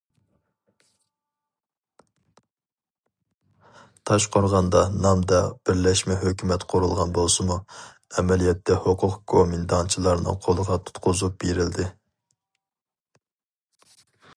[4.11, 7.59] تاشقورغاندا نامدا بىرلەشمە ھۆكۈمەت قۇرۇلغان بولسىمۇ،
[8.15, 11.87] ئەمەلىيەتتە ھوقۇق گومىنداڭچىلارنىڭ قولىغا تۇتقۇزۇپ بېرىلدى.